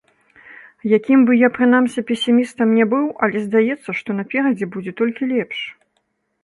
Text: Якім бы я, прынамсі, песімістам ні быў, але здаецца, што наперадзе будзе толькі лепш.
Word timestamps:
Якім 0.97 1.19
бы 1.27 1.33
я, 1.41 1.49
прынамсі, 1.57 2.05
песімістам 2.13 2.67
ні 2.79 2.85
быў, 2.95 3.05
але 3.27 3.37
здаецца, 3.45 3.89
што 4.01 4.09
наперадзе 4.23 4.65
будзе 4.77 4.91
толькі 5.05 5.31
лепш. 5.37 5.59